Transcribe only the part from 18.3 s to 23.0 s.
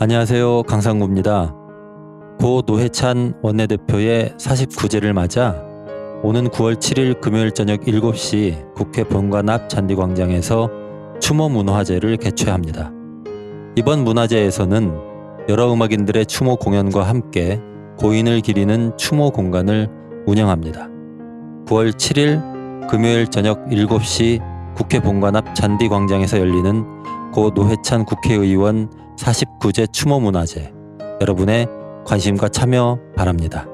기리는 추모 공간을 운영합니다. 9월 7일